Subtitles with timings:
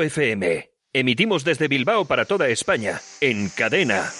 [0.00, 0.70] FM.
[0.94, 4.10] Emitimos desde Bilbao para toda España, en cadena.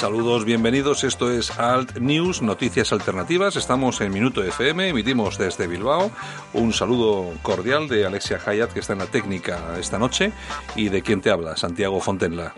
[0.00, 1.04] Saludos, bienvenidos.
[1.04, 3.56] Esto es Alt News, noticias alternativas.
[3.56, 6.10] Estamos en Minuto FM, emitimos desde Bilbao.
[6.54, 10.32] Un saludo cordial de Alexia Hayat, que está en la técnica esta noche,
[10.74, 12.54] y de quien te habla, Santiago Fontenla.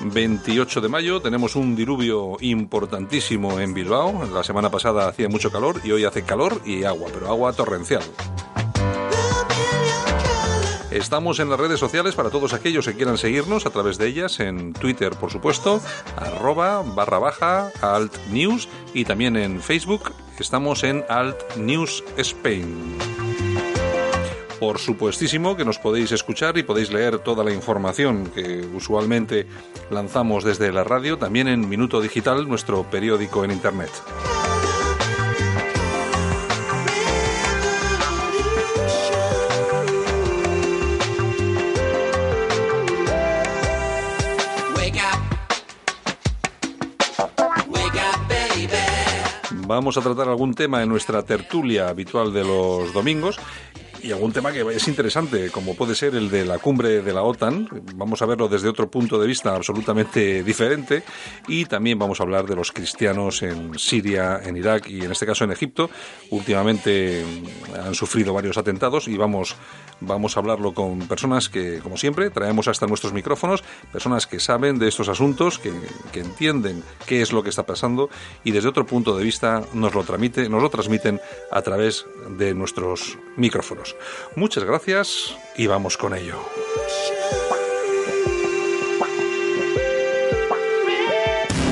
[0.00, 4.28] 28 de mayo tenemos un diluvio importantísimo en Bilbao.
[4.34, 8.02] La semana pasada hacía mucho calor y hoy hace calor y agua, pero agua torrencial.
[10.90, 14.40] Estamos en las redes sociales para todos aquellos que quieran seguirnos a través de ellas,
[14.40, 15.80] en Twitter, por supuesto,
[16.16, 22.98] arroba barra baja alt news y también en Facebook estamos en alt news Spain.
[24.58, 29.46] Por supuestísimo que nos podéis escuchar y podéis leer toda la información que usualmente
[29.90, 33.90] lanzamos desde la radio, también en Minuto Digital, nuestro periódico en Internet.
[49.80, 53.40] Vamos a tratar algún tema en nuestra tertulia habitual de los domingos
[54.02, 57.22] y algún tema que es interesante, como puede ser el de la cumbre de la
[57.22, 57.68] OTAN.
[57.94, 61.02] Vamos a verlo desde otro punto de vista absolutamente diferente.
[61.48, 65.26] Y también vamos a hablar de los cristianos en Siria, en Irak y en este
[65.26, 65.90] caso en Egipto.
[66.30, 67.24] Últimamente
[67.82, 69.56] han sufrido varios atentados y vamos,
[70.00, 73.62] vamos a hablarlo con personas que, como siempre, traemos hasta nuestros micrófonos,
[73.92, 75.72] personas que saben de estos asuntos, que,
[76.12, 78.10] que entienden qué es lo que está pasando
[78.44, 82.06] y desde otro punto de vista nos lo, tramite, nos lo transmiten a través
[82.38, 83.89] de nuestros micrófonos.
[84.34, 86.36] Muchas gracias y vamos con ello.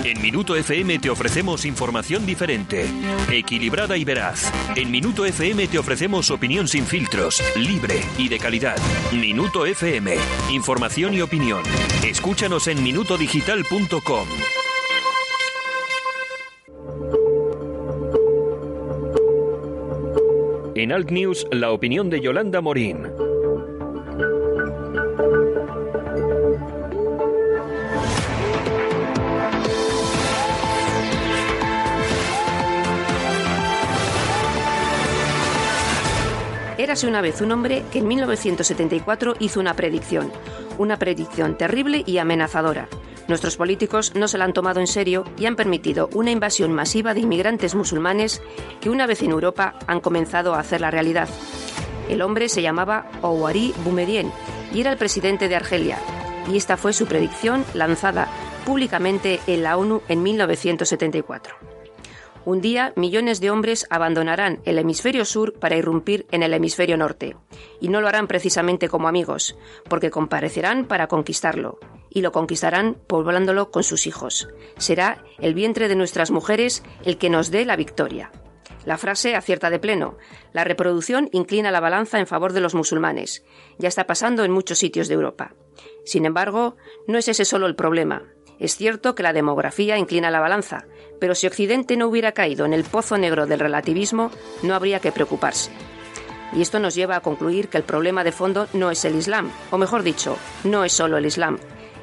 [0.04, 2.86] En Minuto FM te ofrecemos información diferente,
[3.30, 4.52] equilibrada y veraz.
[4.76, 8.76] En Minuto FM te ofrecemos opinión sin filtros, libre y de calidad.
[9.12, 10.16] Minuto FM,
[10.50, 11.62] información y opinión.
[12.04, 14.28] Escúchanos en minutodigital.com.
[20.78, 23.08] En Alt News, la opinión de Yolanda Morín.
[36.78, 40.30] Érase una vez un hombre que en 1974 hizo una predicción,
[40.78, 42.86] una predicción terrible y amenazadora.
[43.28, 47.12] Nuestros políticos no se la han tomado en serio y han permitido una invasión masiva
[47.12, 48.40] de inmigrantes musulmanes
[48.80, 51.28] que una vez en Europa han comenzado a hacer la realidad.
[52.08, 54.32] El hombre se llamaba Ouari Boumedien
[54.72, 55.98] y era el presidente de Argelia.
[56.50, 58.28] Y esta fue su predicción lanzada
[58.64, 61.54] públicamente en la ONU en 1974.
[62.46, 67.36] Un día, millones de hombres abandonarán el hemisferio sur para irrumpir en el hemisferio norte.
[67.78, 71.78] Y no lo harán precisamente como amigos, porque comparecerán para conquistarlo.
[72.10, 74.48] Y lo conquistarán poblándolo con sus hijos.
[74.76, 78.30] Será el vientre de nuestras mujeres el que nos dé la victoria.
[78.84, 80.16] La frase acierta de pleno.
[80.52, 83.44] La reproducción inclina la balanza en favor de los musulmanes.
[83.78, 85.54] Ya está pasando en muchos sitios de Europa.
[86.04, 86.76] Sin embargo,
[87.06, 88.22] no es ese solo el problema.
[88.58, 90.86] Es cierto que la demografía inclina la balanza,
[91.20, 94.30] pero si Occidente no hubiera caído en el pozo negro del relativismo,
[94.62, 95.70] no habría que preocuparse.
[96.52, 99.50] Y esto nos lleva a concluir que el problema de fondo no es el Islam,
[99.70, 101.58] o mejor dicho, no es solo el Islam.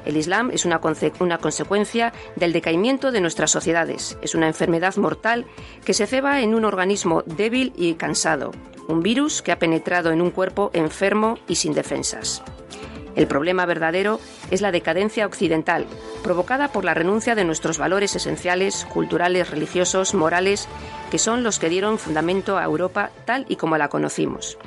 [0.06, 0.80] El Islam es una,
[1.20, 4.16] una, consecuencia del decaimiento de nuestras sociedades.
[4.22, 5.44] Es una enfermedad mortal
[5.84, 8.52] que se ceba en un organismo débil y cansado,
[8.88, 12.42] un virus que ha penetrado en un cuerpo enfermo y sin defensas.
[13.16, 14.20] El problema verdadero
[14.50, 15.86] es la decadencia occidental,
[16.22, 20.68] provocada por la renuncia de nuestros valores esenciales, culturales, religiosos, morales,
[21.10, 24.58] que son los que dieron fundamento a Europa tal y como la conocimos.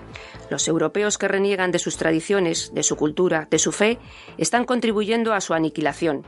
[0.50, 4.00] Los europeos que reniegan de sus tradiciones, de su cultura, de su fe,
[4.40, 6.25] están contribuyendo a su aniquilación.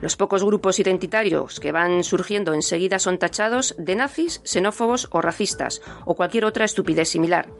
[0.00, 5.82] Los pocos grupos identitarios que van surgiendo enseguida son tachados de nazis, xenófobos o racistas,
[6.06, 7.50] o cualquier otra estupidez similar.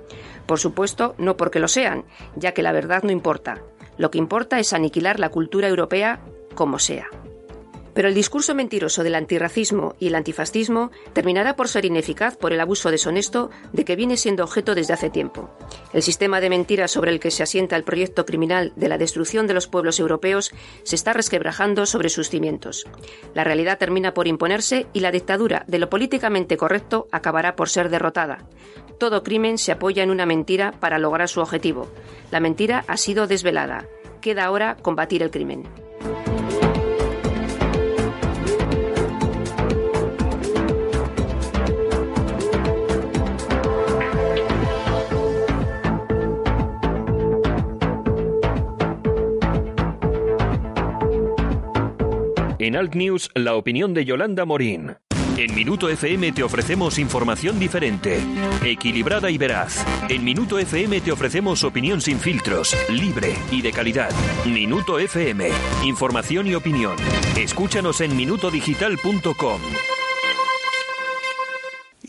[0.46, 3.62] Por supuesto, no porque lo sean, ya que la verdad no importa.
[4.00, 6.20] Lo que importa es aniquilar la cultura europea
[6.55, 7.08] como sea.
[7.93, 12.61] Pero el discurso mentiroso del antirracismo y el antifascismo terminará por ser ineficaz por el
[12.61, 15.50] abuso deshonesto de que viene siendo objeto desde hace tiempo.
[15.93, 19.47] El sistema de mentiras sobre el que se asienta el proyecto criminal de la destrucción
[19.47, 20.50] de los pueblos europeos
[20.82, 22.87] se está resquebrajando sobre sus cimientos.
[23.35, 27.91] La realidad termina por imponerse y la dictadura de lo políticamente correcto acabará por ser
[27.91, 28.46] derrotada.
[29.00, 31.88] Todo crimen se apoya en una mentira para lograr su objetivo.
[32.31, 33.87] La mentira ha sido desvelada.
[34.20, 35.64] Queda ahora combatir el crimen.
[52.58, 54.96] En Alt News, la opinión de Yolanda Morín.
[55.37, 58.21] En Minuto FM te ofrecemos información diferente,
[58.65, 59.85] equilibrada y veraz.
[60.09, 64.11] En Minuto FM te ofrecemos opinión sin filtros, libre y de calidad.
[64.47, 65.50] Minuto FM,
[65.85, 66.97] información y opinión.
[67.37, 69.61] Escúchanos en minutodigital.com.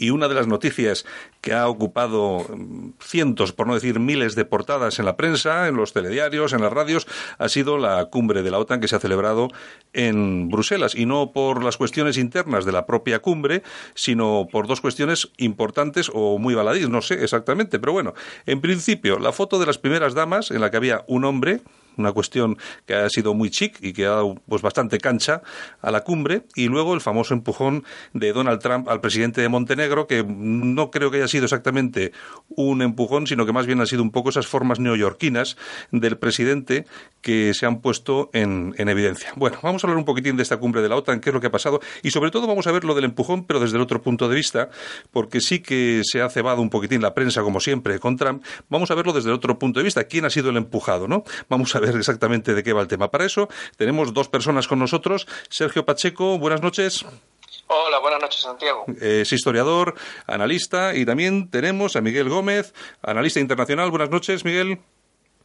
[0.02, 1.06] Y una de las noticias
[1.42, 5.76] que ha ocupado mm, cientos, por no decir miles de portadas en la prensa, en
[5.76, 7.06] los telediarios, en las radios,
[7.38, 9.50] ha sido la cumbre de la OTAN que se ha celebrado
[9.94, 10.96] en Bruselas.
[10.96, 13.62] Y no por las cuestiones internas de la propia cumbre,
[13.94, 17.78] sino por dos cuestiones importantes o muy baladís, no sé exactamente.
[17.78, 18.16] Pero bueno,
[18.48, 21.62] en principio, la foto de las primeras damas, en la que había un hombre,
[21.98, 25.42] una cuestión que ha sido muy chic y que ha dado pues bastante cancha
[25.82, 27.84] a la cumbre y luego el famoso empujón
[28.14, 32.12] de Donald Trump al presidente de Montenegro que no creo que haya sido exactamente
[32.50, 35.58] un empujón sino que más bien han sido un poco esas formas neoyorquinas
[35.92, 36.86] del presidente
[37.22, 39.34] que se han puesto en, en evidencia.
[39.36, 41.42] Bueno, vamos a hablar un poquitín de esta cumbre de la OTAN, qué es lo
[41.42, 43.84] que ha pasado y sobre todo vamos a ver lo del empujón pero desde el
[43.84, 44.70] otro punto de vista
[45.12, 48.92] porque sí que se ha cebado un poquitín la prensa como siempre con Trump, vamos
[48.92, 51.24] a verlo desde el otro punto de vista, quién ha sido el empujado, ¿no?
[51.50, 53.12] Vamos a ver exactamente de qué va el tema.
[53.12, 55.28] Para eso tenemos dos personas con nosotros.
[55.50, 57.06] Sergio Pacheco, buenas noches.
[57.68, 58.86] Hola, buenas noches, Santiago.
[59.00, 59.96] Es historiador,
[60.28, 63.90] analista, y también tenemos a Miguel Gómez, analista internacional.
[63.92, 64.80] Buenas noches, Miguel.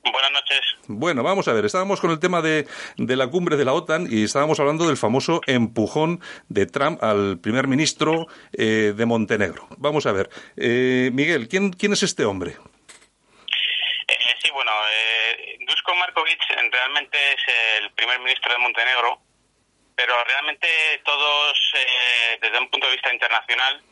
[0.02, 0.60] Buenas noches.
[0.86, 2.66] Bueno, vamos a ver, estábamos con el tema de,
[2.96, 7.38] de, la cumbre de la OTAN y estábamos hablando del famoso empujón de Trump al
[7.38, 9.66] primer ministro eh, de Montenegro.
[9.78, 12.56] Vamos a ver, eh, Miguel, ¿quién, ¿quién es este hombre?
[14.56, 16.40] bueno, eh, Dusko Markovic
[16.70, 17.42] realmente es
[17.80, 19.20] el primer ministro de Montenegro,
[19.94, 20.68] pero realmente
[21.04, 23.82] todos, eh, desde un punto de vista internacional,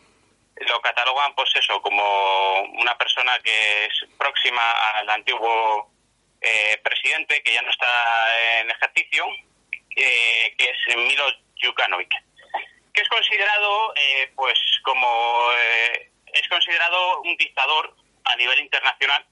[0.56, 4.62] lo catalogan, pues eso, como una persona que es próxima
[4.95, 5.91] al antiguo
[6.41, 9.27] eh, presidente, que ya no está en ejercicio,
[9.97, 11.25] eh, que es Milo
[11.61, 12.12] Djukanovic,
[12.93, 19.25] que es considerado, eh, pues, como eh, es considerado un dictador a nivel internacional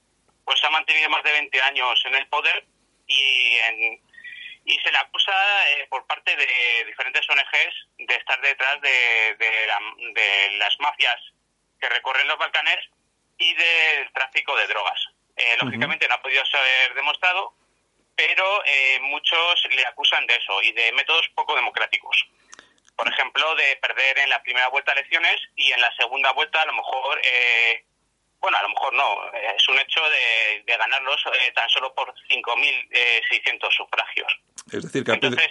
[0.45, 2.65] pues ha mantenido más de 20 años en el poder
[3.07, 3.57] y,
[4.65, 5.33] y se le acusa
[5.71, 11.19] eh, por parte de diferentes ONGs de estar detrás de, de, las mafias
[11.79, 12.79] que recorren los Balcanes
[13.37, 15.07] y del tráfico de drogas.
[15.35, 17.55] Eh, lógicamente no ha podido ser demostrado,
[18.15, 22.25] pero eh, muchos le acusan de eso y de métodos poco democráticos.
[22.95, 26.65] Por ejemplo, de perder en la primera vuelta elecciones y en la segunda vuelta a
[26.65, 27.85] lo mejor eh,
[28.43, 32.13] bueno, a lo mejor no, es un hecho de, de ganarlos eh, tan solo por
[32.29, 34.33] 5.600 eh, sufragios.
[34.69, 35.49] Es decir, que Entonces,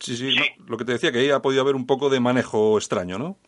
[0.00, 0.54] sí, sí, sí.
[0.58, 3.18] No, lo que te decía, que ahí ha podido haber un poco de manejo extraño,
[3.18, 3.38] ¿no?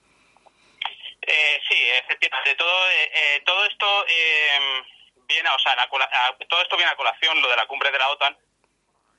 [1.21, 2.55] Eh, sí, efectivamente.
[2.55, 4.83] Todo, eh, todo esto eh,
[5.27, 5.89] viene, o sea, la,
[6.49, 8.39] todo esto viene a colación, lo de la cumbre de la OTAN,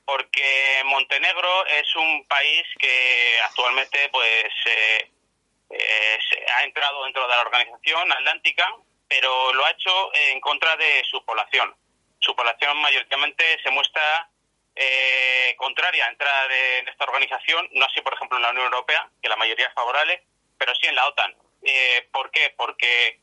[0.06, 6.18] porque Montenegro es un país que actualmente, pues, eh,
[6.56, 8.74] ha entrado dentro de la organización atlántica
[9.08, 11.74] pero lo ha hecho en contra de su población.
[12.20, 14.28] Su población mayoritariamente se muestra
[14.74, 19.08] eh, contraria a entrar en esta organización, no así, por ejemplo, en la Unión Europea,
[19.20, 20.22] que la mayoría es favorable,
[20.56, 21.34] pero sí en la OTAN.
[21.62, 22.54] Eh, ¿Por qué?
[22.56, 23.20] Porque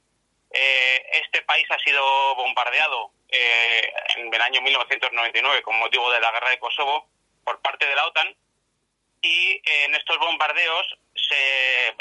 [0.51, 6.31] eh, este país ha sido bombardeado eh, en el año 1999 con motivo de la
[6.31, 7.09] guerra de Kosovo
[7.43, 8.35] por parte de la OTAN
[9.21, 11.95] y en estos bombardeos se,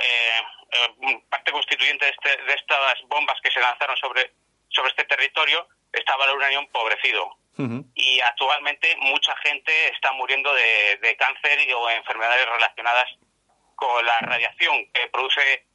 [0.74, 4.32] eh, parte constituyente de, este, de, estas bombas que se lanzaron sobre,
[4.68, 7.26] sobre este territorio estaba el uranio empobrecido.
[7.56, 7.84] Uh -huh.
[7.94, 13.08] Y actualmente mucha gente está muriendo de, de cáncer y, o enfermedades relacionadas
[13.76, 15.66] con la radiación que produce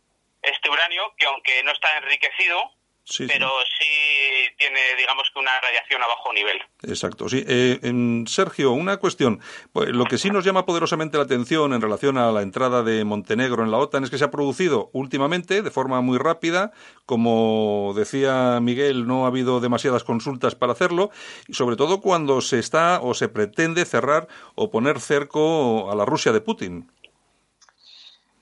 [0.41, 2.71] este uranio, que aunque no está enriquecido,
[3.09, 3.85] Sí, pero sí.
[3.85, 4.55] sí.
[4.57, 6.61] tiene, digamos que una radiación a bajo nivel.
[6.83, 7.43] Exacto, sí.
[7.47, 9.41] Eh, en Sergio, una cuestión.
[9.73, 13.03] Pues, lo que sí nos llama poderosamente la atención en relación a la entrada de
[13.05, 16.71] Montenegro en la OTAN es que se ha producido últimamente, de forma muy rápida,
[17.07, 21.09] como decía Miguel, no ha habido demasiadas consultas para hacerlo,
[21.47, 26.05] y sobre todo cuando se está o se pretende cerrar o poner cerco a la
[26.05, 26.91] Rusia de Putin.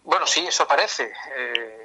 [0.03, 1.03] Bueno, sí, eso parece.
[1.37, 1.76] Eh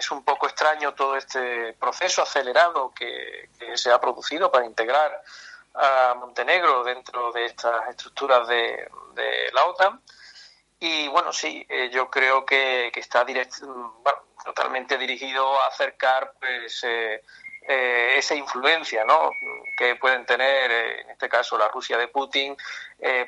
[0.00, 5.22] es un poco extraño todo este proceso acelerado que, se ha producido para integrar
[5.74, 8.88] a Montenegro dentro de estas estructuras de,
[9.52, 10.00] la OTAN.
[10.80, 13.26] Y bueno, sí, eh, yo creo que, está
[14.42, 17.22] totalmente dirigido a acercar pues, eh,
[17.68, 19.30] eh, esa influencia ¿no?
[19.76, 22.56] que pueden tener, en este caso la Rusia de Putin,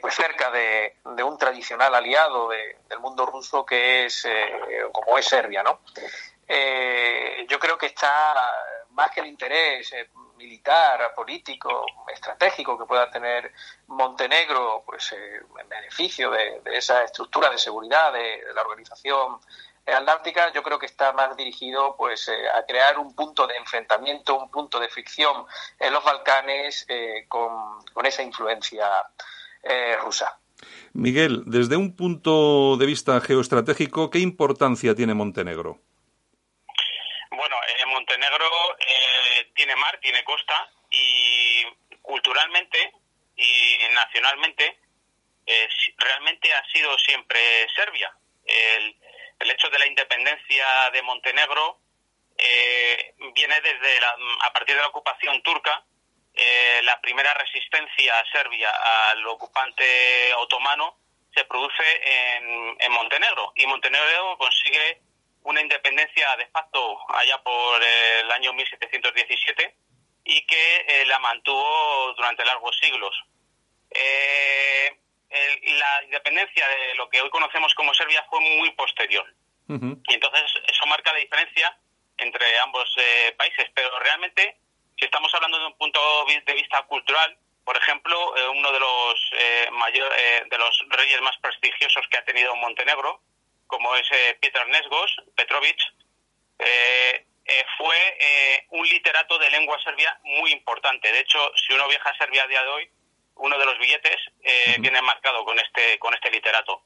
[0.01, 4.27] pues cerca de, un tradicional aliado del mundo ruso que es
[4.93, 5.63] como es Serbia.
[5.63, 5.81] ¿no?
[6.49, 8.35] Yo creo que está
[8.91, 9.95] más que el interés
[10.37, 13.53] militar, político, estratégico que pueda tener
[13.87, 19.39] Montenegro, pues en beneficio de, esa estructura de seguridad de la organización
[19.87, 24.39] Atlántica yo creo que está más dirigido pues eh, a crear un punto de enfrentamiento,
[24.39, 25.45] un punto de fricción
[25.79, 28.87] en los Balcanes eh, con, esa influencia
[29.63, 30.39] eh, rusa.
[30.93, 35.81] Miguel, desde un punto de vista geoestratégico, ¿qué importancia tiene Montenegro?
[37.43, 37.57] Bueno,
[37.89, 38.49] Montenegro
[39.57, 41.65] tiene mar, tiene costa y
[42.01, 42.93] culturalmente
[43.35, 44.79] y nacionalmente
[45.99, 47.41] realmente ha sido siempre
[47.75, 48.17] Serbia.
[48.45, 48.97] El,
[49.41, 51.81] el hecho de la independencia de Montenegro
[52.39, 55.85] eh, viene desde a partir de la ocupación turca.
[56.35, 58.71] Eh, la primera resistencia serbia
[59.11, 60.97] al ocupante otomano
[61.35, 61.83] se produce
[62.79, 65.01] en, Montenegro y Montenegro consigue
[65.45, 69.77] una independencia de facto allá por el año 1717
[70.25, 73.15] y que eh, la mantuvo durante largos siglos.
[75.79, 79.27] la independencia de lo que hoy conocemos como Serbia fue muy posterior.
[79.69, 81.75] Y entonces eso marca la diferencia
[82.19, 83.71] entre ambos eh, países.
[83.75, 84.59] Pero realmente,
[84.99, 89.31] si estamos hablando de un punto de vista cultural, por ejemplo, eh, uno de los
[89.33, 89.69] eh,
[90.51, 93.21] de los reyes más prestigiosos que ha tenido Montenegro,
[93.73, 94.07] como es
[94.39, 95.79] Petar Nesgos, Petrovic,
[97.79, 101.11] fue un literato de lengua serbia muy importante.
[101.11, 102.91] De hecho, si uno viaja a Serbia a día de hoy,
[103.37, 104.19] uno de los billetes
[104.79, 106.83] viene marcado con este con este literato.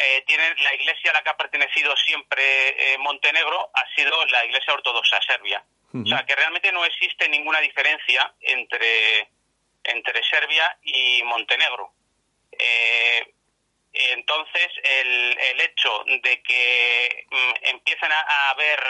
[0.00, 4.44] Eh, tienen la iglesia a la que ha pertenecido siempre eh, Montenegro ha sido la
[4.44, 5.64] iglesia ortodoxa serbia.
[5.94, 9.30] O sea, que realmente no existe ninguna diferencia entre,
[9.82, 11.92] entre Serbia y Montenegro.
[12.52, 13.34] Eh,
[13.92, 18.80] entonces, el, el, hecho de que mm, empiecen a, haber,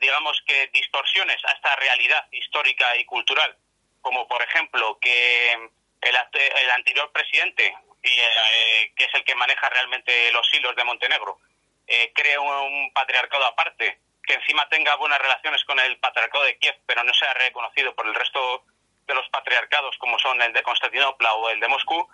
[0.00, 3.56] digamos que, distorsiones a esta realidad histórica y cultural,
[4.00, 10.32] como por ejemplo que el, el anterior presidente eh, que es el que maneja realmente
[10.32, 11.38] los hilos de Montenegro,
[11.86, 16.76] eh, cree un, patriarcado aparte, que encima tenga buenas relaciones con el patriarcado de Kiev,
[16.86, 18.64] pero no sea reconocido por el resto
[19.06, 22.08] de los patriarcados como son el de Constantinopla o el de Moscú,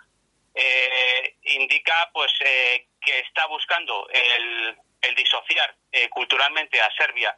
[0.53, 4.77] eh, indica pues que está buscando el,
[5.15, 5.75] disociar
[6.11, 7.35] culturalmente a Serbia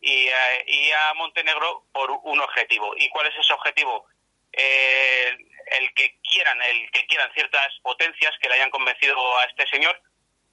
[0.00, 0.28] y,
[0.66, 2.94] y, a Montenegro por un objetivo.
[2.96, 4.06] ¿Y cuál es ese objetivo?
[4.52, 10.00] el que quieran, el que quieran ciertas potencias que le hayan convencido a este señor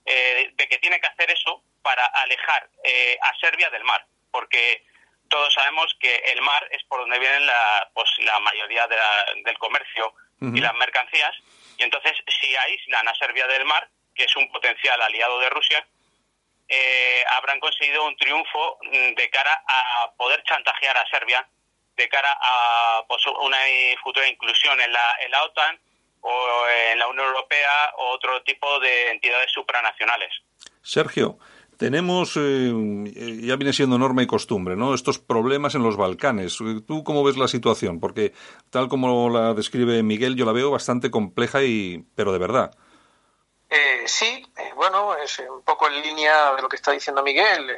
[0.06, 4.84] eh, de que tiene que hacer eso para alejar eh, a Serbia del mar, porque
[5.30, 10.14] todos sabemos que el mar es por donde vienen la, pues, la mayoría del comercio
[10.42, 11.34] y las mercancías,
[11.78, 15.86] y entonces si aíslan a Serbia del mar, que es un potencial aliado de Rusia,
[16.68, 21.48] eh, habrán conseguido un triunfo mm, de cara a poder chantajear a Serbia
[21.96, 23.58] de cara a pues, una
[24.02, 25.80] futura inclusión en la, en la OTAN
[26.22, 30.32] o en la Unión Europea o otro tipo de entidades supranacionales.
[30.82, 31.38] Sergio,
[31.84, 32.72] tenemos, eh,
[33.42, 34.94] ya viene siendo norma y costumbre, ¿no?
[34.94, 36.58] Estos problemas en los Balcanes.
[36.88, 38.00] ¿Tú cómo ves la situación?
[38.00, 38.32] Porque
[38.70, 42.74] tal como la describe Miguel, yo la veo bastante compleja y, pero de verdad.
[43.70, 47.70] Eh, sí, eh, bueno, es un poco en línea de lo que está diciendo Miguel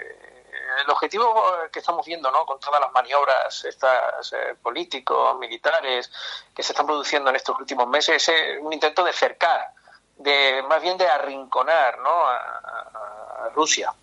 [0.84, 1.34] el objetivo
[1.72, 2.46] que estamos viendo, ¿no?
[2.46, 6.12] Con todas las maniobras estas eh, políticos, militares
[6.54, 9.74] que se están produciendo en estos últimos meses es un intento de cercar,
[10.18, 12.28] de más bien de arrinconar, ¿no?
[12.28, 13.94] A, Rusia.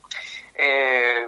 [0.54, 1.26] Eh,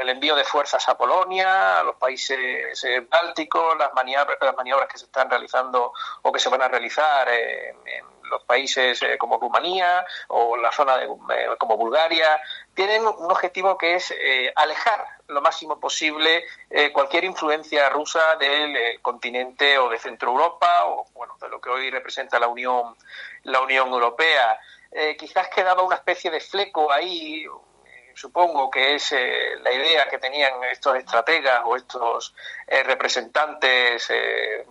[0.00, 4.88] el envío de fuerzas a Polonia, a los países eh, bálticos, las maniobras, las maniobras
[4.88, 5.92] que se están realizando
[6.22, 10.96] o que se van a realizar en los países eh, como Rumanía o la zona
[10.96, 12.40] de, eh, como Bulgaria,
[12.74, 16.44] tienen un objetivo que es eh, alejar lo máximo posible
[16.92, 21.90] cualquier influencia rusa del continente o de Centro Europa o bueno de lo que hoy
[21.90, 22.96] representa la Unión
[23.44, 24.60] la Unión Europea.
[25.18, 27.46] quizás quedaba una especie de fleco ahí
[28.14, 29.12] supongo que es
[29.62, 32.34] la idea que tenían estos estrategas o estos
[32.66, 34.66] representantes eh,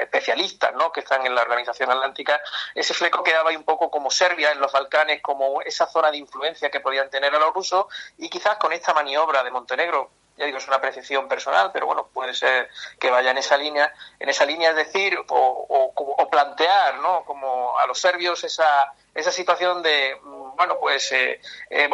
[0.00, 0.92] especialistas ¿no?
[0.92, 2.40] que están en la Organización Atlántica,
[2.74, 6.18] ese fleco quedaba ahí un poco como Serbia en los Balcanes, como esa zona de
[6.18, 7.86] influencia que podían tener a los rusos,
[8.18, 12.08] y quizás con esta maniobra de Montenegro, ya digo, es una apreciación personal, pero bueno,
[12.14, 16.98] puede ser que vaya en esa línea, en esa línea es decir, o, o, plantear,
[17.00, 17.24] ¿no?
[17.24, 21.12] Como a los serbios esa, esa situación de, mm, bueno, pues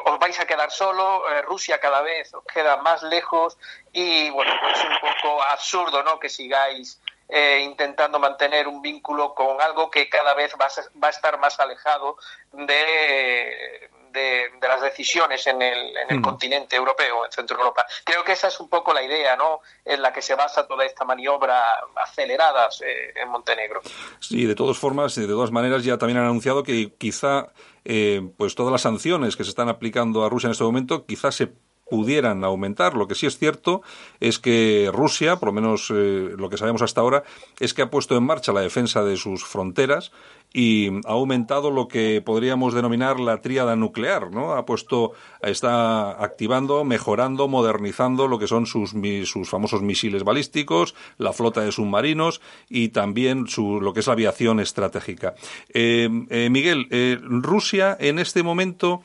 [0.04, 3.58] os vais a quedar solo, Rusia cada vez os queda más lejos
[3.92, 9.60] y, bueno, pues es un poco absurdo, ¿no?, que sigáis intentando mantener un vínculo con
[9.60, 10.66] algo que cada vez va
[11.06, 12.16] a, estar más alejado
[12.52, 16.22] de, de, las decisiones en el, en el mm.
[16.22, 17.84] continente europeo, en Centro Europa.
[18.04, 19.60] Creo que esa es un poco la idea, ¿no?
[19.84, 21.62] En la que se basa toda esta maniobra
[21.96, 23.80] acelerada eh, en Montenegro.
[24.20, 27.48] Sí, de todas formas, de todas maneras, ya también han anunciado que quizá
[27.84, 31.34] eh, pues todas las sanciones que se están aplicando a Rusia en este momento quizás
[31.34, 31.52] se
[31.88, 32.94] pudieran aumentar.
[32.94, 33.82] Lo que sí es cierto
[34.20, 37.24] es que Rusia, por lo menos eh, lo que sabemos hasta ahora,
[37.60, 40.12] es que ha puesto en marcha la defensa de sus fronteras
[40.52, 44.52] y ha aumentado lo que podríamos denominar la tríada nuclear, ¿no?
[44.52, 45.12] Ha puesto,
[45.42, 51.72] está activando, mejorando, modernizando lo que son sus, sus famosos misiles balísticos, la flota de
[51.72, 52.40] submarinos
[52.70, 55.34] y también su, lo que es la aviación estratégica.
[55.74, 56.86] Eh, eh, Miguel,
[57.22, 59.02] Rusia en este momento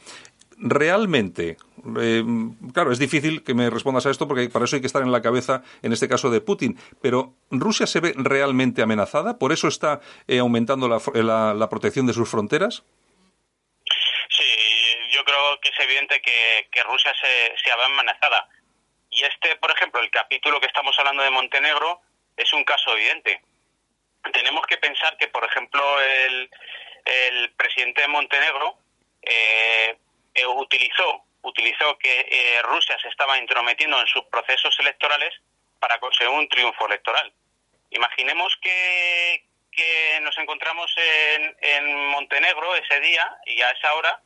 [0.61, 1.57] realmente
[1.99, 2.23] eh,
[2.73, 5.11] claro, es difícil que me respondas a esto porque para eso hay que estar en
[5.11, 6.77] la cabeza, en este caso, de Putin.
[7.01, 9.37] Pero ¿Rusia se ve realmente amenazada?
[9.37, 12.83] ¿Por eso está eh, aumentando la, protección de sus fronteras?
[14.29, 14.43] Sí,
[15.11, 18.47] yo creo que es evidente que, Rusia se, se ve amenazada.
[19.09, 22.01] Y este, por ejemplo, el capítulo que estamos hablando de Montenegro
[22.37, 23.41] es un caso evidente.
[24.31, 26.49] Tenemos que pensar que, por ejemplo, el,
[27.57, 28.77] presidente de Montenegro
[29.23, 29.97] eh,
[30.55, 35.33] utilizó utilizó que eh, Rusia se estaba intrometiendo en sus procesos electorales
[35.79, 37.33] para conseguir un triunfo electoral.
[37.89, 39.43] Imaginemos que,
[40.21, 44.21] nos encontramos en, en, Montenegro ese día y a esa hora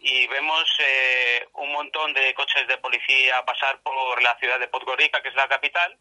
[0.00, 5.22] y vemos eh, un montón de coches de policía pasar por la ciudad de Podgorica,
[5.22, 5.96] que es la capital,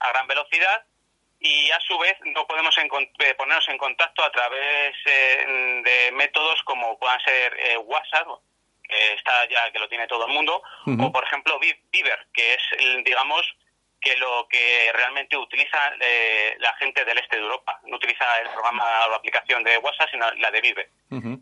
[0.00, 0.84] a gran velocidad
[1.38, 6.98] y a su vez no podemos eh, ponernos en contacto a través de métodos como
[6.98, 8.28] puedan ser WhatsApp
[9.14, 12.62] está ya que lo tiene todo el mundo, o por ejemplo Viver, que es,
[13.04, 13.46] digamos,
[14.00, 17.78] que lo que realmente utiliza eh, la gente del este de Europa.
[17.84, 20.88] No utiliza el programa o la aplicación de WhatsApp, sino la de Vive.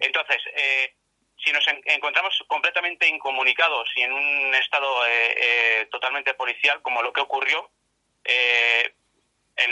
[0.01, 0.95] Entonces, eh,
[1.39, 7.21] si nos encontramos completamente incomunicados y en un estado eh, totalmente policial, como lo que
[7.21, 7.71] ocurrió,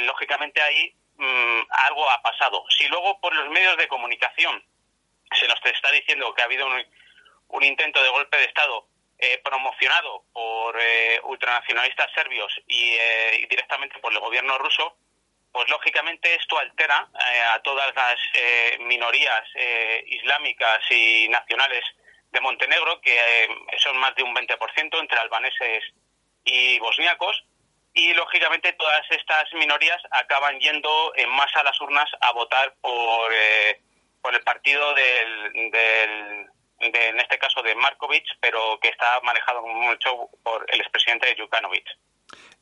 [0.05, 2.65] lógicamente ahí mm, algo ha pasado.
[2.79, 4.63] Si luego por los medios de comunicación
[5.33, 6.85] se nos está diciendo que ha habido un,
[7.49, 8.87] un intento de golpe de Estado
[9.19, 14.99] eh, promocionado por eh, ultranacionalistas serbios eh, y, directamente por el gobierno ruso,
[15.53, 17.09] pues lógicamente esto altera
[17.55, 18.19] a todas las
[18.81, 19.43] minorías
[20.05, 21.83] islámicas y nacionales
[22.31, 23.19] de Montenegro, que
[23.79, 25.83] son más de un 20% entre albaneses
[26.45, 27.43] y bosníacos,
[27.95, 33.33] y lógicamente todas estas minorías acaban yendo en masa a las urnas a votar por,
[34.21, 40.67] por el partido del en este caso de Markovic, pero que está manejado mucho por
[40.69, 41.87] el expresidente Jukanovic.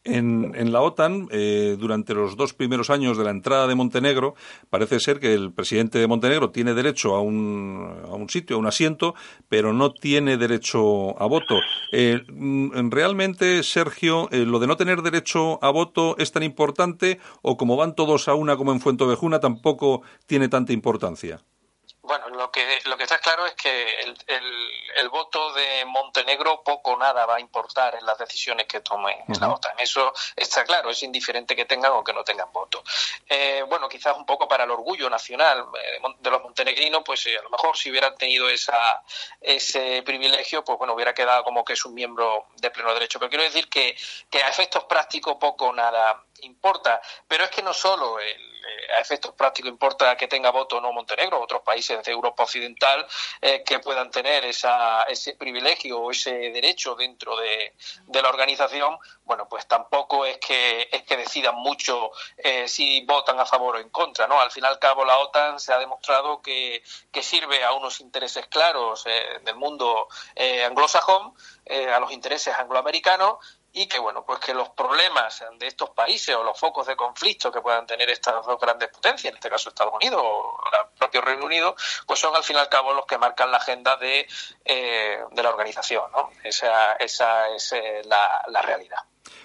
[0.06, 4.34] En, en, la OTAN, eh, durante los dos primeros años de la entrada de Montenegro,
[4.68, 8.58] parece ser que el presidente de Montenegro tiene derecho a un, a un sitio, a
[8.58, 9.14] un asiento,
[9.48, 11.58] pero no tiene derecho a voto.
[11.90, 17.18] Eh, mm, ¿Realmente, Sergio, eh, lo de no tener derecho a voto es tan importante
[17.40, 21.40] o como van todos a una como en Fuentovejuna tampoco tiene tanta importancia?
[22.04, 24.14] Bueno, lo que, lo que está claro es que el,
[24.98, 29.24] el, voto de Montenegro poco o nada va a importar en las decisiones que tome
[29.40, 29.78] la OTAN.
[29.78, 32.84] Eso está claro, es indiferente que tengan o que no tengan voto.
[33.26, 37.38] Eh, bueno, quizás un poco para el orgullo nacional eh, de los montenegrinos, pues eh,
[37.38, 39.02] a lo mejor si hubieran tenido esa,
[39.40, 43.18] ese privilegio, pues bueno, hubiera quedado como que es un miembro de pleno derecho.
[43.18, 43.96] Pero quiero decir que,
[44.28, 47.00] que a efectos prácticos poco o nada importa.
[47.26, 48.53] Pero es que no solo el
[48.96, 53.06] a efectos prácticos importa que tenga voto o no Montenegro, otros países de Europa Occidental
[53.40, 57.74] eh, que puedan tener esa, ese privilegio o ese derecho dentro de,
[58.22, 63.44] la organización, bueno, pues tampoco es que, es que decidan mucho eh, si votan a
[63.44, 64.40] favor o en contra, ¿no?
[64.40, 68.00] Al fin y al cabo la OTAN se ha demostrado que, que sirve a unos
[68.00, 70.08] intereses claros eh, del mundo
[70.66, 71.34] anglosajón,
[71.94, 73.38] a los intereses angloamericanos
[73.74, 77.50] y que bueno pues que los problemas de estos países o los focos de conflicto
[77.50, 81.20] que puedan tener estas dos grandes potencias en este caso Estados Unidos o el propio
[81.20, 81.74] Reino Unido
[82.06, 84.26] pues son al fin y al cabo los que marcan la agenda de,
[84.64, 86.30] eh, de la organización ¿no?
[86.44, 89.00] esa, esa es eh, la, la realidad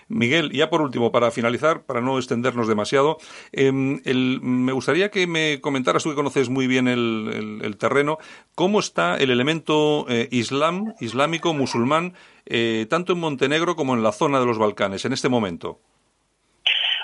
[0.10, 3.20] Miguel, ya por último, para finalizar, para no extendernos demasiado,
[3.52, 4.02] em,
[4.42, 8.18] me gustaría que me comentaras, tú que conoces muy bien el, terreno,
[8.56, 12.15] cómo está el elemento eh, islam, islámico, musulmán,
[12.50, 15.80] eh, tanto en Montenegro como en la zona de los Balcanes, en este momento.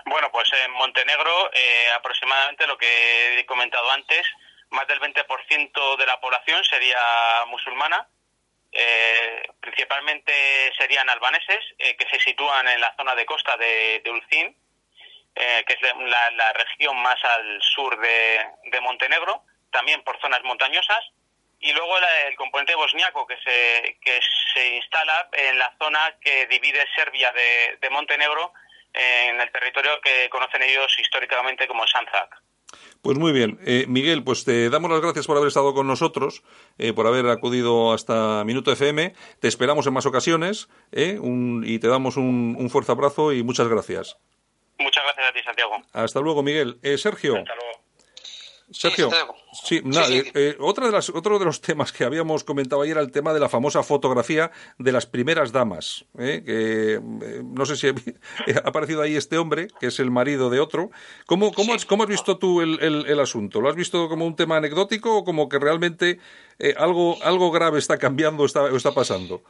[0.05, 4.25] Bueno, pues en Montenegro, eh, aproximadamente lo que he comentado antes,
[4.71, 6.97] más del 20% de la población sería
[7.47, 8.07] musulmana.
[9.61, 10.33] principalmente
[10.77, 14.55] serían albaneses, que se sitúan en la zona de costa de, de Ulcín,
[15.33, 20.99] que es la, región más al sur de Montenegro, también por zonas montañosas
[21.65, 21.97] y luego
[22.27, 24.19] el componente bosniaco que se, que
[24.53, 28.53] se instala en la zona que divide Serbia de, Montenegro
[28.93, 32.41] en el territorio que conocen ellos históricamente como Sanzak.
[33.01, 33.59] Pues muy bien.
[33.65, 36.43] Eh, Miguel, pues te damos las gracias por haber estado con nosotros,
[36.77, 39.13] eh, por haber acudido hasta Minuto FM.
[39.39, 41.19] Te esperamos en más ocasiones eh,
[41.63, 44.17] y te damos un, un fuerte abrazo y muchas gracias.
[44.77, 45.77] Muchas gracias a ti, Santiago.
[45.93, 46.79] Hasta luego, Miguel.
[46.97, 47.37] Sergio.
[47.37, 47.74] Hasta luego.
[48.71, 49.11] Sergio,
[49.63, 53.01] sí, eh, eh, otra de las, otro de los temas que habíamos comentado ayer era
[53.01, 56.05] el tema de la famosa fotografía de las primeras damas.
[56.17, 56.41] ¿eh?
[56.43, 56.99] que
[57.43, 57.87] no sé si
[58.55, 60.89] ha aparecido ahí este hombre, que es el marido de otro.
[61.27, 63.61] ¿Cómo, cómo, has, cómo has visto tú el, el, asunto?
[63.61, 66.19] ¿Lo has visto como un tema anecdótico o como que realmente
[66.77, 69.43] algo, algo grave está cambiando o está, está pasando?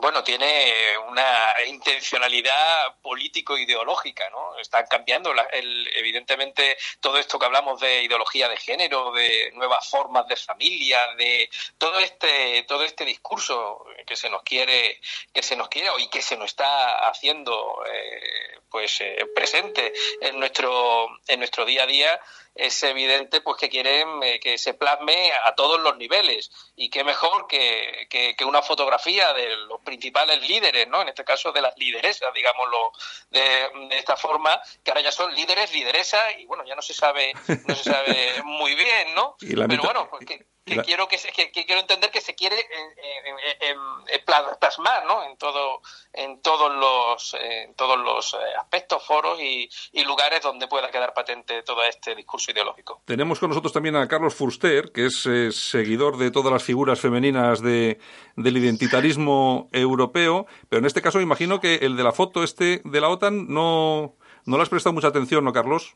[0.00, 0.72] Bueno, tiene
[1.08, 4.56] una intencionalidad político-ideológica, ¿no?
[4.58, 10.36] Están cambiando, evidentemente, todo esto que hablamos de ideología de género, de nuevas formas de
[10.36, 15.00] familia, de todo este, todo este discurso que se nos quiere,
[15.32, 20.38] que se nos quiere y que se nos está haciendo, eh, pues, eh, presente en
[20.38, 22.20] nuestro, en nuestro día a día,
[22.58, 27.04] es evidente pues que quieren eh, que se plasme a todos los niveles y qué
[27.04, 31.02] mejor que, que, una fotografía de los principales líderes, ¿no?
[31.02, 32.92] En este caso de las lideresas, digámoslo
[33.30, 37.32] de, esta forma, que ahora ya son líderes, lideresas y bueno, ya no se sabe
[37.66, 39.36] no se sabe muy bien, ¿no?
[39.38, 43.74] Pero bueno, pues que, que quiero que, que, quiero entender que se quiere eh,
[44.06, 44.24] eh,
[44.60, 45.24] plasmar ¿no?
[45.24, 45.80] en todo
[46.12, 49.68] en todos los en todos los eh, aspectos foros y,
[50.04, 54.34] lugares donde pueda quedar patente todo este discurso ideológico tenemos con nosotros también a Carlos
[54.34, 57.98] Fuster que es seguidor de todas las figuras femeninas de,
[58.36, 63.00] del identitarismo europeo pero en este caso imagino que el de la foto este de
[63.00, 65.94] la OTAN no no le has prestado mucha atención no Carlos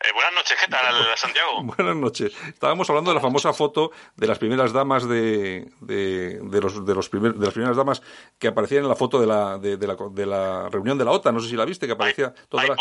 [0.00, 1.62] eh, buenas noches, ¿qué tal, Santiago?
[1.62, 2.32] buenas noches.
[2.46, 6.94] Estábamos hablando de la famosa foto de las primeras damas de, de, de los, de,
[6.94, 8.02] los primer, de las primeras damas
[8.38, 11.34] que aparecían en la foto de la, de, la, de la reunión de la OTAN.
[11.34, 12.76] No sé si la viste, que aparecía toda la,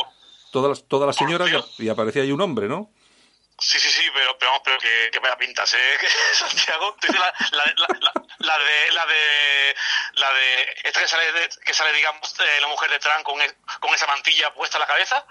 [0.51, 2.91] todas las, todas las señoras y aparecía ahí un hombre, ¿no?
[3.59, 5.77] Sí, sí, sí, pero, pero, pero que, que vaya pintas, ¿eh?
[6.33, 9.75] Santiago, la, la, la, la, de, la de,
[10.13, 11.25] la de, esta que sale,
[11.65, 13.39] que sale digamos, la mujer de Trump con,
[13.79, 15.25] con esa mantilla puesta en la cabeza.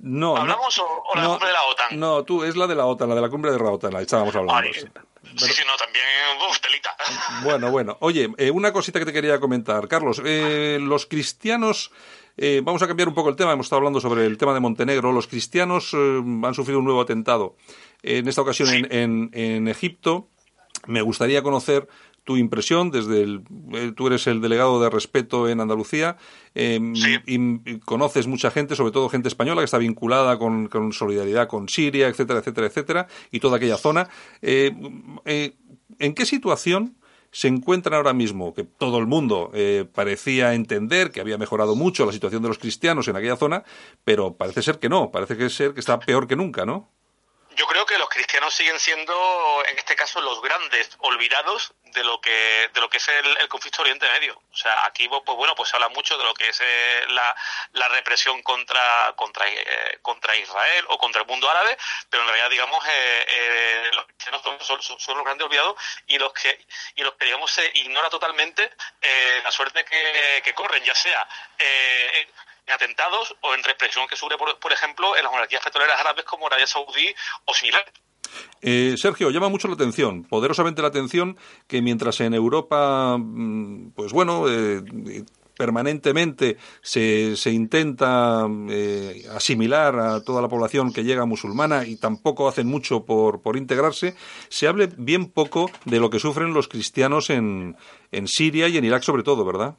[0.00, 1.98] No, ¿Hablamos o, la cumbre de la OTAN?
[1.98, 4.00] No, tú, es la de la OTAN, la de la cumbre de la OTAN, la
[4.02, 4.72] estábamos hablando.
[4.72, 4.80] sí.
[4.80, 6.04] sí, no, también,
[6.48, 6.96] uf, telita.
[7.44, 7.96] Bueno, bueno.
[8.00, 9.88] Oye, eh, una cosita que te quería comentar.
[9.88, 11.92] Carlos, eh, los cristianos...
[12.40, 13.52] Eh, vamos a cambiar un poco el tema.
[13.52, 15.10] Hemos estado hablando sobre el tema de Montenegro.
[15.10, 17.56] Los cristianos han sufrido un nuevo atentado.
[18.04, 20.28] en esta ocasión en, en Egipto.
[20.86, 21.88] Me gustaría conocer
[22.28, 26.18] tu impresión desde el, eh, tú eres el delegado de respeto en Andalucía
[26.54, 26.92] em,
[27.26, 32.06] y, conoces mucha gente, sobre todo gente española que está vinculada con, solidaridad con Siria,
[32.06, 34.10] etcétera, etcétera, etcétera, y toda aquella zona.
[34.42, 34.72] Eh,
[35.24, 35.54] eh,
[35.98, 36.98] ¿En qué situación
[37.30, 38.52] se encuentran ahora mismo?
[38.52, 39.50] Que todo el mundo
[39.94, 43.64] parecía entender que había mejorado mucho la situación de los cristianos en aquella zona,
[44.04, 46.90] pero parece ser que no, parece que ser que está peor que nunca, ¿no?
[47.58, 52.20] Yo creo que los cristianos siguen siendo, en este caso, los grandes olvidados de lo
[52.20, 54.40] que de lo que es el, conflicto Oriente Medio.
[54.52, 57.34] O sea, aquí, pues bueno, pues se habla mucho de lo que es eh, la,
[57.72, 61.76] la, represión contra contra eh, contra Israel o contra el mundo árabe,
[62.08, 65.74] pero en realidad, digamos, eh, los cristianos son, son, los grandes olvidados
[66.06, 68.70] y los que y los que digamos se ignora totalmente
[69.42, 71.26] la suerte que corren, ya sea
[72.70, 76.66] atentados o en represión que sufre, por, ejemplo, en las monarquías petroleras árabes como Arabia
[76.66, 77.84] Saudí o similar.
[78.60, 84.12] Eh, Sergio, llama mucho la atención, poderosamente la atención, que mientras en Europa, mm, pues
[84.12, 84.82] bueno, eh,
[85.58, 92.48] permanentemente se, se intenta eh, asimilar a toda la población que llega musulmana y tampoco
[92.48, 94.14] hacen mucho por, por integrarse,
[94.48, 97.76] se hable bien poco de lo que sufren los cristianos en,
[98.12, 99.76] en Siria y en Irak sobre todo, ¿verdad?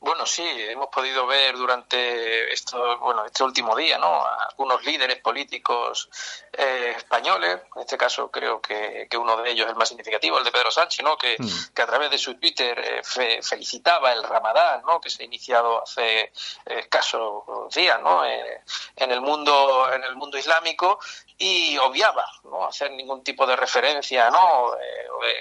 [0.00, 4.24] Bueno, sí, hemos podido ver durante esto, bueno, este último día, ¿no?
[4.56, 6.08] algunos líderes políticos
[6.52, 10.44] eh, españoles, en este caso creo que, uno de ellos es el más significativo, el
[10.44, 11.16] de Pedro Sánchez, ¿no?
[11.16, 11.74] Que, mm.
[11.74, 15.00] que a través de su Twitter eh, felicitaba el Ramadán, ¿no?
[15.00, 16.32] Que se ha iniciado hace
[16.64, 18.24] escasos días, ¿no?
[18.24, 18.62] Eh,
[18.96, 20.98] en el mundo, en el mundo islámico
[21.38, 22.66] y obviaba, ¿no?
[22.66, 24.74] Hacer ningún tipo de referencia, ¿no?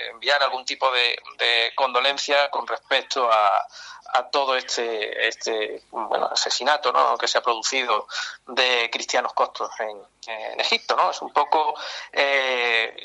[0.10, 3.68] enviar algún tipo de, de condolencia con respecto a
[4.14, 7.18] a todo este este, bueno, asesinato ¿no?
[7.18, 8.08] que se ha producido
[8.48, 10.96] de cristianos costos en, en Egipto.
[10.96, 11.12] ¿no?
[11.12, 11.76] Es un poco
[12.12, 12.96] eh,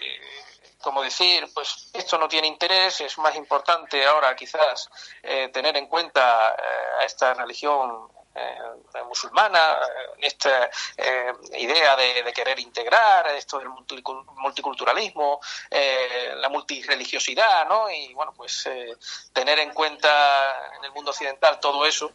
[0.81, 4.89] como decir, pues esto no tiene interés, es más importante ahora quizás
[5.23, 8.09] eh, tener en cuenta eh, a esta religión
[9.11, 9.79] eh, musulmana,
[10.19, 10.71] esta
[11.59, 15.41] idea de, querer integrar esto del multiculturalismo,
[16.37, 17.91] la multireligiosidad, ¿no?
[17.91, 18.69] Y bueno, pues
[19.33, 22.13] tener en cuenta en el mundo occidental todo eso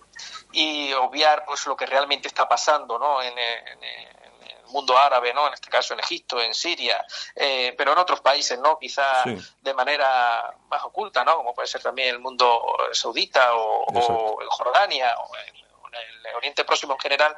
[0.51, 3.21] y obviar pues lo que realmente está pasando, ¿no?
[3.21, 3.34] en,
[4.75, 5.47] mundo árabe, ¿no?
[5.47, 7.05] En este caso en Egipto, en Siria,
[7.36, 8.77] eh, pero en otros países, ¿no?
[8.77, 9.23] Quizá
[9.62, 11.38] de manera más oculta, ¿no?
[11.38, 15.64] Como puede ser también el mundo saudita o, o en Jordania o en
[16.29, 17.36] el Oriente Próximo en general,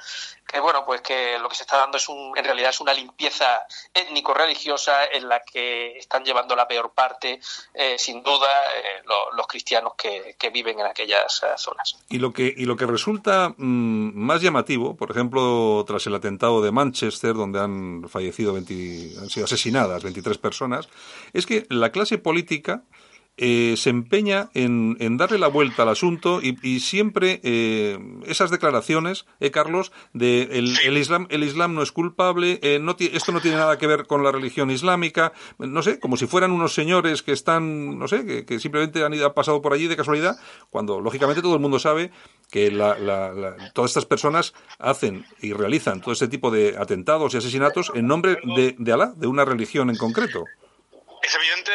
[0.48, 2.94] que bueno, pues que lo que se está dando es un, en realidad es una
[2.94, 7.40] limpieza étnico-religiosa en la que están llevando la peor parte,
[7.74, 9.04] eh, sin duda, eh,
[9.36, 11.98] los cristianos que, viven en aquellas eh, zonas.
[12.10, 16.62] Y lo que, y lo que resulta mm, más llamativo, por ejemplo, tras el atentado
[16.62, 20.88] de Manchester, donde han fallecido 20, han sido asesinadas 23 personas,
[21.34, 22.84] es que la clase política
[23.40, 29.52] eh, se empeña en, darle la vuelta al asunto y, siempre eh, esas declaraciones, eh,
[29.52, 33.86] Carlos, de el, Islam, el Islam no es culpable, no esto no tiene nada que
[33.86, 38.08] ver con la religión islámica, no sé, como si fueran unos señores que están, no
[38.08, 40.36] sé, que, simplemente han, ido, pasado por allí de casualidad,
[40.72, 42.12] cuando lógicamente todo el mundo sabe
[42.50, 42.72] que
[43.74, 48.38] todas estas personas hacen y realizan todo este tipo de atentados y asesinatos en nombre
[48.56, 50.44] de, de Alá, de una religión en concreto.
[51.22, 51.72] Es evidente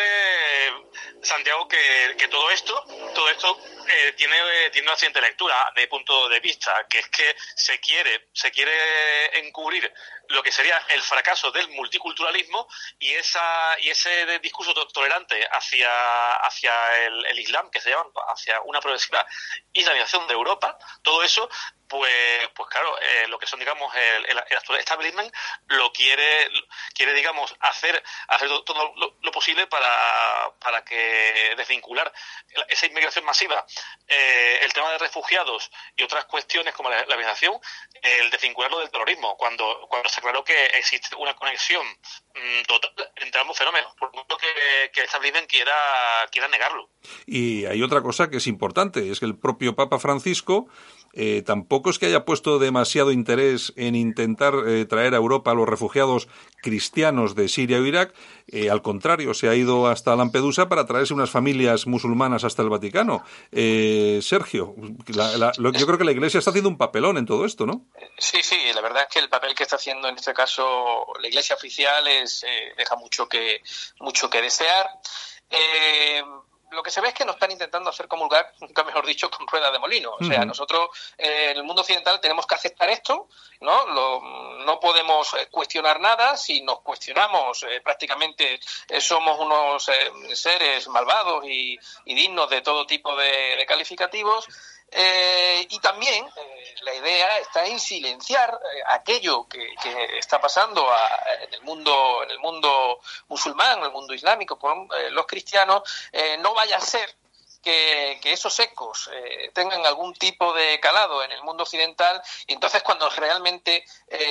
[1.22, 3.58] Santiago, que, que todo esto, todo esto
[3.88, 4.36] eh, tiene,
[4.70, 9.38] tiene una siguiente lectura de punto de vista, que es que se quiere, se quiere
[9.38, 9.92] encubrir
[10.28, 12.66] lo que sería el fracaso del multiculturalismo
[12.98, 18.80] y esa y ese discurso tolerante hacia hacia el, Islam que se llama hacia una
[18.80, 19.26] progresiva
[19.72, 20.78] islamización de Europa.
[21.02, 21.48] Todo eso
[21.92, 25.30] pues pues claro eh, lo que son digamos el, el, actual establishment
[25.68, 26.48] lo quiere
[26.94, 32.12] quiere digamos hacer hacer todo lo, posible para para que desvincular
[32.68, 33.66] esa inmigración masiva
[34.08, 37.58] eh, el tema de refugiados y otras cuestiones como la, la migración
[38.00, 43.40] el desvincularlo del terrorismo cuando cuando se claro que existe una conexión mm, total entre
[43.40, 45.72] ambos fenómenos, por mucho que, que establishment quiera,
[46.30, 46.88] quiera negarlo.
[47.26, 50.68] Y hay otra cosa que es importante, es que el propio Papa Francisco
[51.12, 55.54] eh, tampoco es que haya puesto demasiado interés en intentar eh, traer a Europa a
[55.54, 56.28] los refugiados
[56.62, 58.14] cristianos de Siria o Irak.
[58.46, 62.70] Eh, al contrario, se ha ido hasta Lampedusa para traerse unas familias musulmanas hasta el
[62.70, 63.24] Vaticano.
[63.52, 64.74] Sergio,
[65.06, 67.86] yo creo que la Iglesia está haciendo un papelón en todo esto, ¿no?
[68.18, 71.28] Sí, sí, la verdad es que el papel que está haciendo en este caso la
[71.28, 72.44] Iglesia oficial es,
[72.76, 73.62] deja mucho que,
[74.00, 74.86] mucho que desear.
[75.52, 76.22] Eh,
[76.72, 79.46] lo que se ve es que nos están intentando hacer comulgar, nunca mejor dicho, con
[79.46, 80.12] ruedas de molino.
[80.18, 83.28] O sea, nosotros eh, en el mundo occidental tenemos que aceptar esto,
[83.60, 83.86] ¿no?
[84.64, 86.36] no podemos eh, cuestionar nada.
[86.36, 88.60] Si nos cuestionamos, eh, prácticamente
[89.00, 89.90] somos unos
[90.34, 94.46] seres malvados y, dignos de todo tipo de calificativos.
[94.94, 99.74] Eh, y también eh, la idea está en silenciar eh, aquello que,
[100.18, 100.86] está pasando
[101.42, 105.82] en el mundo en el mundo musulmán, en el mundo islámico con los cristianos.
[106.40, 107.14] no vaya a ser
[107.62, 109.10] que, esos ecos
[109.52, 113.84] tengan algún tipo de calado en el mundo occidental y entonces cuando realmente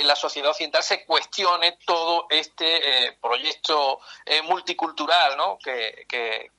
[0.03, 3.99] la sociedad occidental se cuestione todo este proyecto
[4.43, 5.57] multicultural ¿no?
[5.59, 6.51] que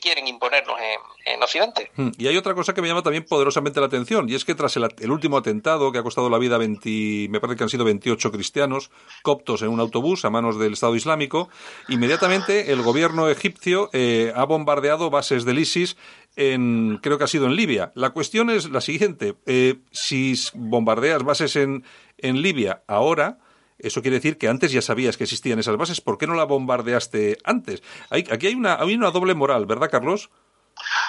[0.00, 0.76] quieren imponernos
[1.24, 1.90] en, Occidente.
[1.96, 2.10] Hmm.
[2.18, 4.76] Y hay otra cosa que me llama también poderosamente la atención, y es que tras
[4.76, 7.84] el, último atentado que ha costado la vida a 20, me parece que han sido
[7.84, 8.90] 28 cristianos
[9.22, 11.48] coptos en un autobús a manos del Estado Islámico,
[11.88, 15.96] inmediatamente el gobierno egipcio eh, ha bombardeado bases del ISIS
[16.36, 17.92] en, creo que ha sido en Libia.
[17.94, 21.84] La cuestión es la siguiente, eh, si bombardeas bases en,
[22.18, 23.38] en Libia ahora,
[23.78, 26.00] eso quiere decir que antes ya sabías que existían esas bases.
[26.00, 27.82] ¿Por qué no la bombardeaste antes?
[28.10, 30.30] aquí hay una, hay una doble moral, ¿verdad, Carlos?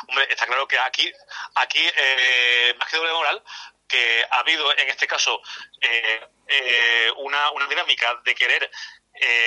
[0.07, 1.11] Hombre, está claro que aquí,
[1.55, 3.43] aquí eh, más que doble moral,
[3.87, 5.41] que ha habido en este caso
[5.81, 8.69] eh, eh, una, una dinámica de querer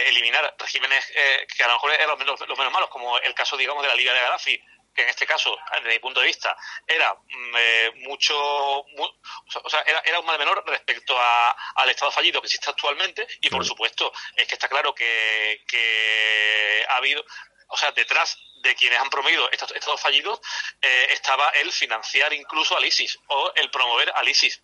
[0.06, 3.56] eliminar regímenes que a lo mejor eran los menos, los menos malos, como el caso,
[3.56, 4.61] digamos, de la Liga de Gaddafi,
[4.94, 9.83] que en este caso, desde mi punto de vista, era mm, eh, mucho, o sea,
[9.83, 13.64] era, era, un mal menor respecto a, al Estado fallido que existe actualmente y, por
[13.64, 17.24] supuesto, es que está claro que, que ha habido,
[17.68, 20.40] o sea, detrás de quienes han promovido estos estados fallidos
[20.83, 24.62] eh, estaba el financiar incluso al ISIS o el promover al ISIS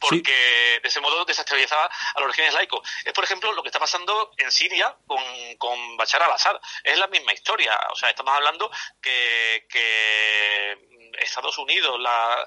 [0.00, 2.88] porque de ese modo desestabilizaba a los regímenes laicos.
[3.04, 5.22] Es, por ejemplo, lo que está pasando en Siria con,
[5.58, 6.56] con Bashar al-Assad.
[6.82, 7.78] Es la misma historia.
[7.90, 8.70] O sea, estamos hablando
[9.00, 10.78] que, que
[11.18, 12.46] Estados Unidos, la,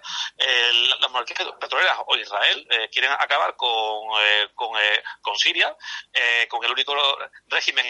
[0.99, 4.09] las monarquías petroleras o Israel quieren acabar con,
[4.55, 4.71] con,
[5.21, 5.75] con, Siria,
[6.49, 6.95] con el único
[7.47, 7.85] régimen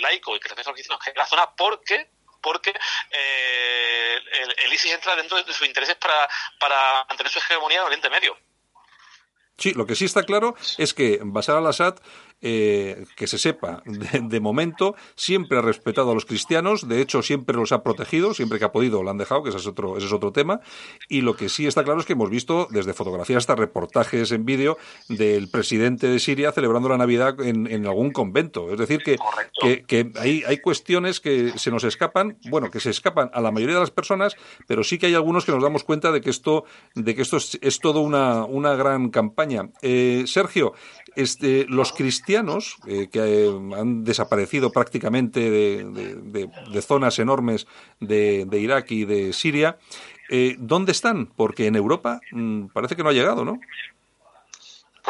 [0.00, 2.10] laico y que los cristianos que es la zona, porque
[2.42, 2.72] porque
[3.10, 8.38] el, ISIS entra dentro de sus intereses para, para mantener su hegemonía en Oriente Medio.
[9.60, 11.96] Sí, lo que sí está claro es que Bashar al-Assad
[12.42, 17.56] eh, que se sepa, de, momento, siempre ha respetado a los cristianos, de hecho siempre
[17.56, 20.06] los ha protegido, siempre que ha podido lo han dejado, que ese es otro, ese
[20.06, 20.60] es otro tema,
[21.08, 24.44] y lo que sí está claro es que hemos visto desde fotografías hasta reportajes en
[24.44, 29.16] vídeo del presidente de Siria celebrando la Navidad en, algún convento, es decir, que,
[29.86, 33.76] que, hay, hay cuestiones que se nos escapan, bueno, que se escapan a la mayoría
[33.76, 36.64] de las personas, pero sí que hay algunos que nos damos cuenta de que esto,
[36.94, 39.70] de que esto es, es todo una, una gran campaña.
[39.82, 40.74] Eh, Sergio,
[41.16, 47.66] este, los cristianos eh, que eh, han desaparecido prácticamente de, zonas enormes
[48.00, 49.78] de, Irak y de Siria,
[50.30, 51.26] eh, ¿dónde están?
[51.26, 53.60] Porque en Europa mm, parece que no ha llegado, ¿no?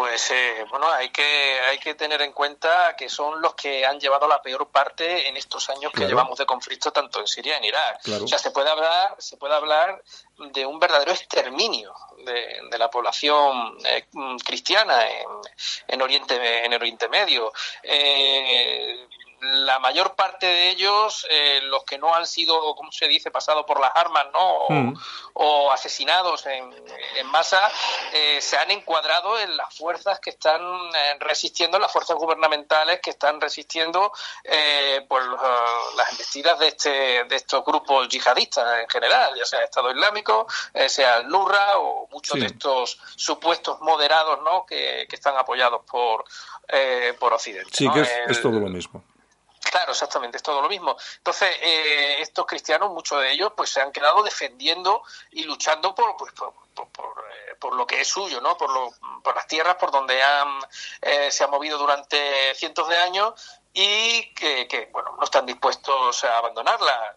[0.01, 4.01] Pues eh, bueno, hay que, hay que tener en cuenta que son los que han
[4.01, 7.59] llevado la peor parte en estos años que llevamos de conflicto tanto en Siria como
[7.59, 8.01] en Irak.
[8.23, 10.03] O sea, se puede hablar, se puede hablar
[10.39, 11.93] de un verdadero exterminio
[12.25, 14.07] de, la población eh,
[14.43, 15.29] cristiana en,
[15.89, 17.53] en, Oriente, en Oriente Medio.
[17.83, 19.07] Eh,
[19.41, 23.65] la mayor parte de ellos, eh, los que no han sido, como se dice, pasados
[23.65, 24.95] por las armas, ¿no?
[25.35, 25.71] O, mm.
[25.73, 26.75] asesinados en,
[27.17, 27.71] en masa,
[28.13, 33.11] eh, se han encuadrado en las fuerzas que están eh, resistiendo, las fuerzas gubernamentales que
[33.11, 34.13] están resistiendo
[35.09, 35.23] por
[35.97, 40.47] las embestidas de, este, de estos grupos yihadistas en general, ya sea el Estado Islámico,
[40.89, 44.67] sea el Nurra o muchos de estos supuestos moderados, ¿no?
[44.67, 46.25] Que, están apoyados por,
[47.19, 47.71] por Occidente.
[47.73, 49.03] Sí, que es todo lo mismo.
[49.71, 50.97] Claro, exactamente, es todo lo mismo.
[51.19, 56.17] Entonces, eh, estos cristianos, muchos de ellos, pues se han quedado defendiendo y luchando por,
[56.17, 56.53] pues, por,
[56.83, 58.59] eh, por, lo que es suyo, ¿no?
[58.59, 58.91] Por, lo,
[59.23, 60.59] por las tierras por donde han,
[61.03, 66.25] eh, se han movido durante cientos de años y que, que, bueno, no están dispuestos
[66.25, 67.15] a abandonarla.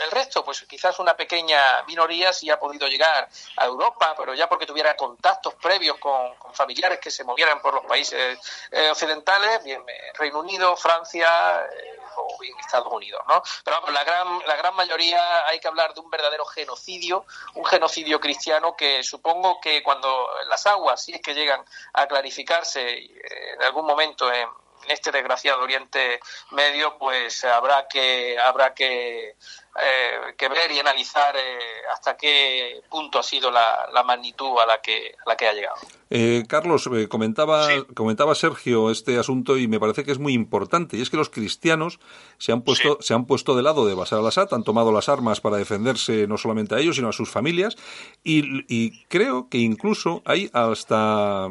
[0.00, 4.48] El resto, pues quizás una pequeña minoría sí ha podido llegar a Europa, pero ya
[4.48, 8.38] porque tuviera contactos previos con, familiares que se movieran por los países
[8.70, 13.42] eh, occidentales, bien eh, Reino Unido, Francia eh, o bien Estados Unidos, ¿no?
[13.64, 17.64] Pero vamos, la gran, la gran mayoría hay que hablar de un verdadero genocidio, un
[17.64, 23.62] genocidio cristiano que supongo que cuando las aguas, si es que llegan a clarificarse en
[23.62, 24.48] algún momento en
[24.84, 26.20] en este desgraciado Oriente
[26.52, 29.36] Medio, pues habrá que habrá que
[29.82, 31.58] eh, que ver y analizar eh,
[31.92, 35.76] hasta qué punto ha sido la, magnitud a la que, a la que ha llegado.
[36.10, 41.02] Eh, Carlos, comentaba, comentaba Sergio este asunto y me parece que es muy importante, y
[41.02, 42.00] es que los cristianos
[42.38, 45.40] se han puesto, se han puesto de lado de Bashar al-Assad, han tomado las armas
[45.40, 47.76] para defenderse no solamente a ellos, sino a sus familias,
[48.24, 51.48] y, creo que incluso hay hasta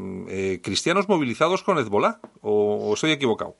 [0.61, 3.55] cristianos movilizados con Hezbollah, o, o estoy equivocado.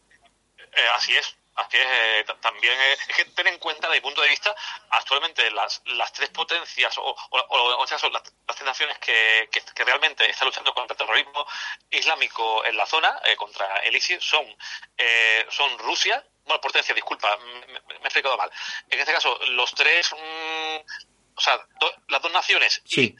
[0.96, 1.39] así es.
[1.60, 4.56] Así es, eh, también es, que tener en cuenta, desde mi punto de vista,
[4.92, 10.30] actualmente las, las tres potencias, o, o, sea, son las, tres naciones que, que, realmente
[10.30, 11.46] están luchando contra el terrorismo
[11.90, 14.46] islámico en la zona, eh, contra el ISIS, son,
[14.98, 18.50] eh, son Rusia, bueno, potencia, disculpa, me, he explicado mal.
[18.90, 20.14] En este caso, los tres.
[20.14, 21.58] O sea,
[22.10, 23.16] las dos naciones y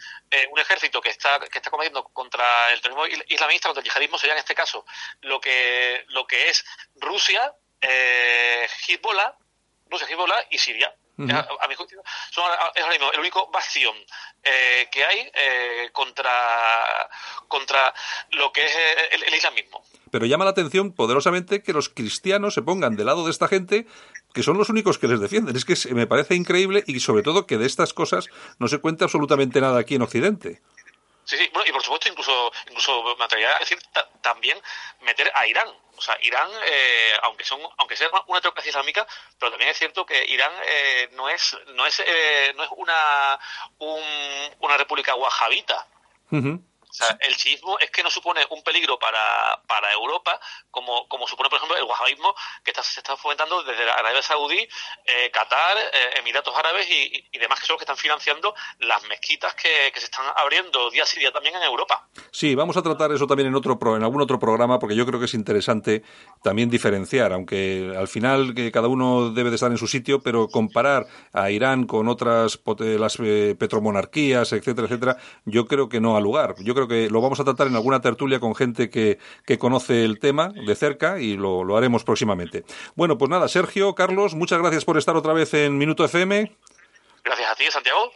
[0.52, 4.34] un ejército que está que está combatiendo contra el terrorismo islamista, contra el yihadismo, sería
[4.34, 4.86] en este caso
[5.22, 9.36] lo que lo que es Rusia, eh, Hezbollah,
[9.90, 10.94] Rusia, Hezbollah y Siria.
[11.20, 13.94] A, mi juicio, son es ahora mismo el único bastión
[14.42, 17.10] eh, que hay eh, contra,
[17.50, 17.94] contra
[18.32, 18.72] lo que es
[19.12, 19.84] el, el, islamismo.
[20.12, 23.86] Pero llama la atención poderosamente que los cristianos se pongan del lado de esta gente
[24.34, 25.58] que son los únicos que les defienden.
[25.58, 29.04] Es que me parece increíble y sobre todo que de estas cosas no se cuenta
[29.04, 30.62] absolutamente nada aquí en Occidente.
[31.30, 33.78] Sí, sí, bueno, y por supuesto incluso, incluso me atrevería a decir
[34.20, 34.60] también
[35.02, 35.68] meter a Irán.
[35.96, 39.06] O sea, Irán, eh, aunque son, aunque sea una teocracia islámica,
[39.38, 43.40] pero también es cierto que Irán eh, no es, no es, eh, no es una,
[43.78, 45.86] una república wahabita.
[46.90, 50.40] O sea, el chiismo es que no supone un peligro para, para Europa,
[50.72, 52.34] como, como supone, por ejemplo, el wahabismo
[52.64, 54.68] que se está fomentando desde Arabia Saudí,
[55.06, 59.54] eh, Qatar, eh, Emiratos Árabes y, demás que son los que están financiando las mezquitas
[59.54, 62.08] que, se están abriendo día a día también en Europa.
[62.32, 65.20] Sí, vamos a tratar eso también en, otro en algún otro programa, porque yo creo
[65.20, 66.04] que es interesante
[66.42, 70.48] también diferenciar, aunque al final que cada uno debe de estar en su sitio, pero
[70.48, 76.22] comparar a Irán con otras las eh, petromonarquías, etcétera, etcétera, yo creo que no ha
[76.22, 76.56] lugar.
[76.60, 80.06] Yo creo que lo vamos a tratar en alguna tertulia con gente que, que conoce
[80.06, 82.64] el tema de cerca y lo, lo, haremos próximamente.
[82.96, 86.52] Bueno, pues nada, Sergio, Carlos, muchas gracias por estar otra vez en Minuto FM.
[87.24, 88.12] Gracias a ti, Santiago.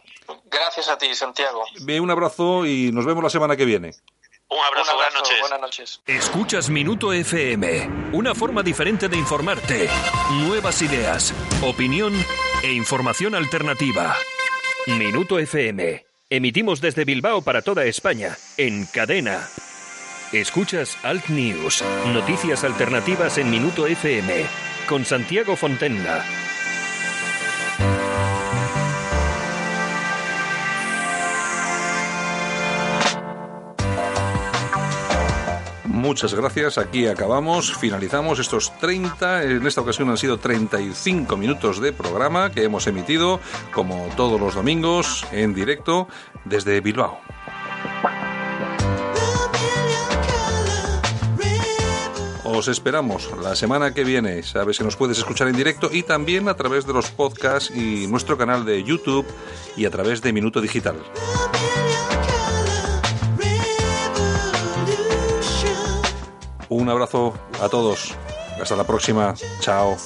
[0.46, 1.64] Gracias a ti, Santiago.
[1.82, 3.92] Bien, un abrazo y nos vemos la semana que viene.
[4.54, 5.40] Un abrazo, buenas noches.
[5.40, 6.00] Buenas noches.
[6.06, 9.88] Escuchas Minuto FM, una forma diferente de informarte.
[10.46, 12.14] Nuevas ideas, opinión
[12.62, 14.14] e información alternativa.
[14.86, 16.06] Minuto FM.
[16.30, 19.48] Emitimos desde Bilbao para toda España, en cadena.
[20.30, 21.82] Escuchas Alt News,
[22.12, 24.46] noticias alternativas en Minuto FM,
[24.88, 26.24] con Santiago Fontenla.
[36.04, 41.94] Muchas gracias, aquí acabamos, finalizamos estos 30, en esta ocasión han sido 35 minutos de
[41.94, 43.40] programa que hemos emitido,
[43.72, 46.06] como todos los domingos, en directo
[46.44, 47.20] desde Bilbao.
[52.44, 54.42] Os esperamos la semana que viene.
[54.42, 58.06] Sabes que nos puedes escuchar en directo y también a través de los podcasts y
[58.08, 59.26] nuestro canal de YouTube
[59.74, 60.96] y a través de Minuto Digital.
[66.68, 68.14] Un abrazo a todos.
[68.60, 69.34] Hasta la próxima.
[69.60, 69.96] Chao.